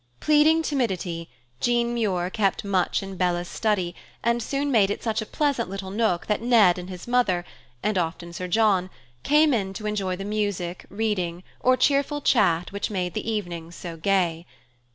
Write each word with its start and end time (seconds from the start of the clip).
Pleading 0.19 0.63
timidity, 0.63 1.29
Jean 1.59 1.93
Muir 1.93 2.31
kept 2.31 2.63
much 2.65 3.03
in 3.03 3.17
Bella's 3.17 3.47
study 3.47 3.93
and 4.23 4.41
soon 4.41 4.71
made 4.71 4.89
it 4.89 5.03
such 5.03 5.21
a 5.21 5.27
pleasant 5.27 5.69
little 5.69 5.91
nook 5.91 6.25
that 6.25 6.41
Ned 6.41 6.79
and 6.79 6.89
his 6.89 7.07
mother, 7.07 7.45
and 7.83 7.99
often 7.99 8.33
Sir 8.33 8.47
John, 8.47 8.89
came 9.21 9.53
in 9.53 9.73
to 9.75 9.85
enjoy 9.85 10.15
the 10.15 10.25
music, 10.25 10.87
reading, 10.89 11.43
or 11.59 11.77
cheerful 11.77 12.19
chat 12.19 12.71
which 12.71 12.89
made 12.89 13.13
the 13.13 13.31
evenings 13.31 13.75
so 13.75 13.95
gay. 13.95 14.47